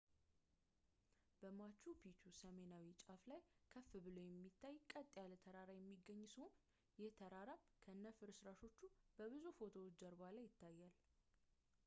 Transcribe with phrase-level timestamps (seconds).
[1.41, 3.41] በmachu picchu ሰሜናዊ ጫፍ ላይ
[3.73, 6.51] ከፍ ብሎ የሚታይ ቀጥ ያለ ተራራ የሚገኝ ሲሆን
[7.01, 10.95] ይህ ተራራም ከነፍርስረሰሾቹ በብዙ ፎቶዎች ጀርባ ላይ ይታያል